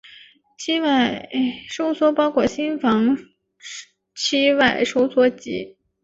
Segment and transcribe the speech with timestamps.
[0.57, 1.29] 期外
[1.69, 3.15] 收缩包括心房
[4.15, 5.77] 期外收缩及。